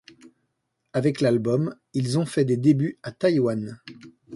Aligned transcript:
Avec 0.93 1.21
l'album 1.21 1.75
ils 1.93 2.17
ont 2.17 2.25
fait 2.25 2.43
des 2.43 2.57
débuts 2.57 2.97
à 3.03 3.11
Taïwan. 3.11 3.79